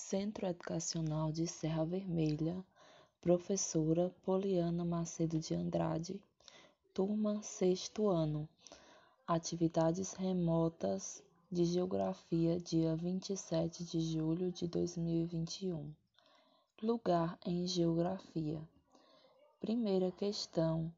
Centro 0.00 0.46
Educacional 0.46 1.32
de 1.32 1.44
Serra 1.48 1.84
Vermelha, 1.84 2.64
Professora 3.20 4.14
Poliana 4.22 4.84
Macedo 4.84 5.40
de 5.40 5.54
Andrade, 5.54 6.22
Turma 6.94 7.42
Sexto 7.42 8.08
Ano. 8.08 8.48
Atividades 9.26 10.12
remotas 10.12 11.20
de 11.50 11.64
Geografia, 11.64 12.60
dia 12.60 12.94
27 12.94 13.84
de 13.84 14.00
julho 14.00 14.52
de 14.52 14.68
2021. 14.68 15.92
Lugar 16.80 17.36
em 17.44 17.66
Geografia. 17.66 18.62
Primeira 19.60 20.12
questão. 20.12 20.94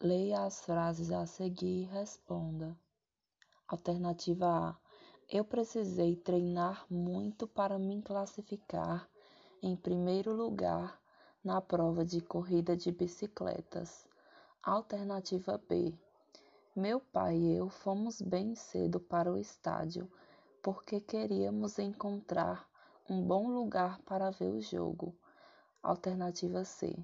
Leia 0.00 0.44
as 0.44 0.60
frases 0.60 1.10
a 1.10 1.26
seguir 1.26 1.82
e 1.82 1.84
responda. 1.86 2.78
Alternativa 3.66 4.70
A. 4.70 4.85
Eu 5.28 5.44
precisei 5.44 6.14
treinar 6.14 6.86
muito 6.88 7.48
para 7.48 7.80
me 7.80 8.00
classificar 8.00 9.08
em 9.60 9.74
primeiro 9.74 10.32
lugar 10.32 11.00
na 11.42 11.60
prova 11.60 12.04
de 12.04 12.20
corrida 12.20 12.76
de 12.76 12.92
bicicletas. 12.92 14.06
Alternativa 14.62 15.60
B. 15.68 15.92
Meu 16.76 17.00
pai 17.00 17.38
e 17.38 17.56
eu 17.56 17.68
fomos 17.68 18.22
bem 18.22 18.54
cedo 18.54 19.00
para 19.00 19.32
o 19.32 19.36
estádio 19.36 20.08
porque 20.62 21.00
queríamos 21.00 21.76
encontrar 21.80 22.64
um 23.10 23.20
bom 23.20 23.48
lugar 23.48 24.00
para 24.02 24.30
ver 24.30 24.52
o 24.52 24.60
jogo. 24.60 25.12
Alternativa 25.82 26.62
C. 26.62 26.96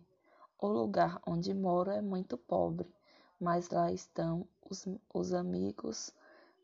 O 0.60 0.68
lugar 0.68 1.20
onde 1.26 1.52
moro 1.52 1.90
é 1.90 2.00
muito 2.00 2.38
pobre, 2.38 2.94
mas 3.40 3.68
lá 3.70 3.90
estão 3.90 4.46
os, 4.70 4.86
os 5.12 5.32
amigos 5.32 6.14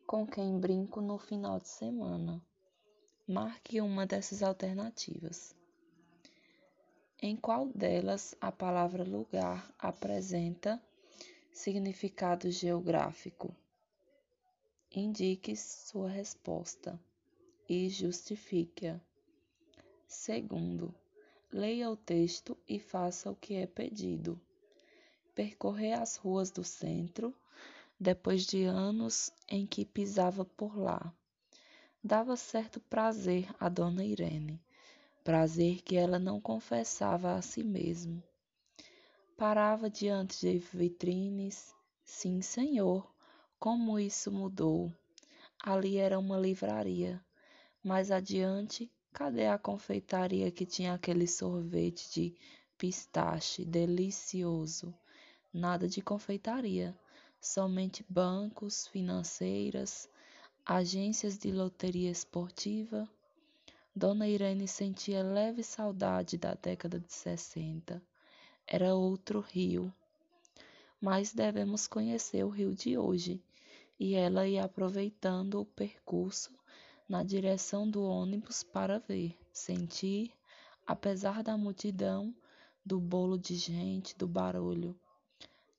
com 0.09 0.27
quem 0.27 0.59
brinco 0.59 1.03
no 1.03 1.19
final 1.19 1.61
de 1.61 1.69
semana. 1.69 2.43
Marque 3.27 3.79
uma 3.79 4.07
dessas 4.07 4.43
alternativas. 4.43 5.55
Em 7.21 7.37
qual 7.37 7.67
delas 7.67 8.35
a 8.41 8.51
palavra 8.51 9.05
lugar 9.05 9.71
apresenta 9.79 10.83
significado 11.53 12.51
geográfico? 12.51 13.55
Indique 14.91 15.55
sua 15.55 16.09
resposta 16.09 16.99
e 17.69 17.91
justifique-a. 17.91 18.99
Segundo, 20.07 20.95
leia 21.53 21.91
o 21.91 21.97
texto 21.99 22.57
e 22.67 22.81
faça 22.81 23.31
o 23.31 23.37
que 23.37 23.57
é 23.57 23.67
pedido. 23.67 24.41
Percorrer 25.35 26.01
as 26.01 26.17
ruas 26.17 26.51
do 26.51 26.65
centro 26.65 27.37
depois 28.01 28.47
de 28.47 28.63
anos 28.63 29.33
em 29.49 29.67
que 29.67 29.85
pisava 29.85 30.45
por 30.45 30.79
lá. 30.79 31.13
Dava 32.03 32.37
certo 32.37 32.79
prazer 32.81 33.53
a 33.59 33.69
Dona 33.69 34.05
Irene, 34.05 34.63
prazer 35.25 35.83
que 35.83 35.97
ela 35.97 36.17
não 36.17 36.41
confessava 36.41 37.35
a 37.35 37.43
si 37.43 37.65
mesma. 37.65 38.23
Parava 39.37 39.91
diante 39.91 40.41
de 40.41 40.59
vitrines, 40.59 41.75
sim, 42.05 42.41
senhor, 42.41 43.13
como 43.59 43.99
isso 43.99 44.31
mudou. 44.31 44.93
Ali 45.61 45.97
era 45.97 46.21
uma 46.21 46.39
livraria. 46.39 47.21
Mais 47.83 48.13
adiante, 48.13 48.89
cadê 49.13 49.49
a 49.49 49.59
confeitaria 49.59 50.53
que 50.53 50.65
tinha 50.65 50.95
aquele 50.95 51.27
sorvete 51.27 52.13
de 52.13 52.35
pistache 52.77 53.65
delicioso? 53.65 54.95
Nada 55.53 55.89
de 55.89 56.01
confeitaria 56.01 56.97
somente 57.41 58.05
bancos, 58.09 58.87
financeiras, 58.89 60.09
agências 60.65 61.39
de 61.39 61.53
loteria 61.53 62.11
esportiva. 62.11 63.09
Dona 63.95 64.29
Irene 64.29 64.67
sentia 64.67 65.23
leve 65.23 65.63
saudade 65.63 66.37
da 66.37 66.55
década 66.55 66.99
de 66.99 67.13
60. 67.13 68.03
Era 68.67 68.95
outro 68.95 69.41
rio. 69.41 69.93
Mas 71.01 71.33
devemos 71.33 71.87
conhecer 71.87 72.45
o 72.45 72.49
rio 72.49 72.75
de 72.75 72.99
hoje. 72.99 73.43
E 73.99 74.15
ela 74.15 74.47
ia 74.47 74.65
aproveitando 74.65 75.61
o 75.61 75.65
percurso 75.65 76.53
na 77.09 77.23
direção 77.23 77.89
do 77.89 78.03
ônibus 78.03 78.63
para 78.63 78.99
ver, 78.99 79.37
sentir, 79.53 80.33
apesar 80.87 81.43
da 81.43 81.57
multidão, 81.57 82.35
do 82.85 83.01
bolo 83.01 83.39
de 83.39 83.57
gente, 83.57 84.17
do 84.17 84.29
barulho 84.29 84.97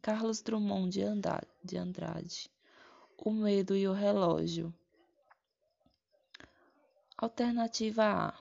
Carlos 0.01 0.41
Drummond 0.41 0.97
de 1.61 1.77
Andrade. 1.77 2.49
O 3.17 3.31
medo 3.31 3.75
e 3.75 3.85
o 3.85 3.91
relógio. 3.91 4.73
Alternativa 7.17 8.05
A. 8.05 8.33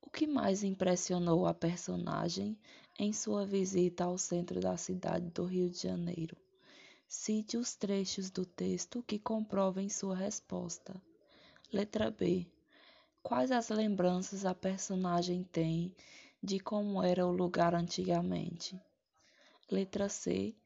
O 0.00 0.08
que 0.08 0.26
mais 0.26 0.64
impressionou 0.64 1.46
a 1.46 1.52
personagem 1.52 2.58
em 2.98 3.12
sua 3.12 3.44
visita 3.44 4.04
ao 4.04 4.16
centro 4.16 4.60
da 4.60 4.78
cidade 4.78 5.28
do 5.28 5.44
Rio 5.44 5.68
de 5.68 5.76
Janeiro? 5.76 6.38
Cite 7.06 7.58
os 7.58 7.76
trechos 7.76 8.30
do 8.30 8.46
texto 8.46 9.02
que 9.02 9.18
comprovem 9.18 9.90
sua 9.90 10.16
resposta. 10.16 10.98
Letra 11.70 12.10
B. 12.10 12.46
Quais 13.22 13.50
as 13.50 13.68
lembranças 13.68 14.46
a 14.46 14.54
personagem 14.54 15.44
tem 15.44 15.94
de 16.42 16.58
como 16.58 17.02
era 17.02 17.26
o 17.26 17.30
lugar 17.30 17.74
antigamente? 17.74 18.80
Letra 19.70 20.08
C. 20.08 20.56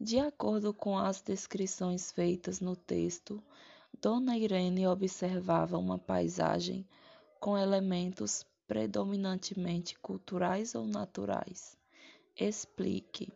De 0.00 0.18
acordo 0.18 0.74
com 0.74 0.98
as 0.98 1.22
descrições 1.22 2.10
feitas 2.10 2.60
no 2.60 2.74
texto, 2.74 3.42
Dona 4.00 4.36
Irene 4.36 4.86
observava 4.86 5.78
uma 5.78 5.98
paisagem 5.98 6.86
com 7.38 7.56
elementos 7.56 8.44
predominantemente 8.66 9.98
culturais 9.98 10.74
ou 10.74 10.86
naturais. 10.86 11.78
Explique. 12.36 13.32